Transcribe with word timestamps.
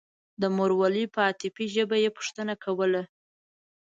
د 0.41 0.43
مورولۍ 0.57 1.05
په 1.13 1.19
عاطفي 1.25 1.65
ژبه 1.75 1.87
به 1.97 1.97
يې 2.03 2.09
پوښتنه 2.17 2.53
کوله. 2.63 3.03